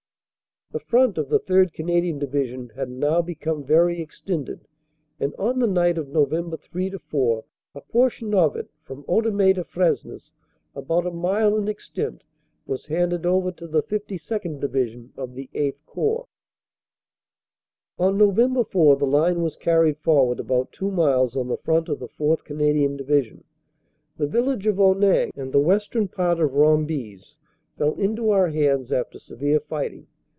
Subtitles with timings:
[0.73, 1.73] "The front of the 3rd.
[1.73, 4.69] Canadian Division had now become very extended,
[5.19, 6.33] and on the night of Nov.
[6.57, 7.43] 3 4
[7.75, 10.33] a portion of it, from Odomez to Fresnes
[10.73, 12.23] about a mile in extent
[12.65, 14.61] was handed over to the 52nd.
[14.61, 16.25] Division of the VIII Corps.
[17.99, 18.65] "On Nov.
[18.69, 22.45] 4 the line was carried forward about two miles on the front of the 4th.
[22.45, 23.43] Canadian Division.
[24.15, 27.35] The village of Onnaing and the western part of Rombies
[27.77, 30.07] fell into our hands after severe fighting.